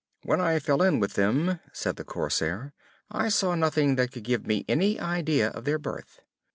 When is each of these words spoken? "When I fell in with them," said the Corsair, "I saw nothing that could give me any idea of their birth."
"When 0.23 0.41
I 0.41 0.57
fell 0.57 0.81
in 0.81 0.99
with 0.99 1.13
them," 1.13 1.59
said 1.73 1.95
the 1.95 2.03
Corsair, 2.03 2.73
"I 3.11 3.29
saw 3.29 3.53
nothing 3.53 3.97
that 3.97 4.11
could 4.11 4.23
give 4.23 4.47
me 4.47 4.65
any 4.67 4.99
idea 4.99 5.49
of 5.49 5.63
their 5.63 5.77
birth." 5.77 6.21